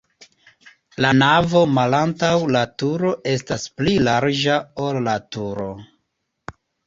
[1.05, 5.69] La navo malantaŭ la turo estas pli larĝa, ol la turo.